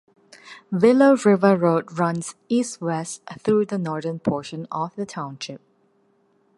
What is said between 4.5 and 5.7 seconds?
of the township.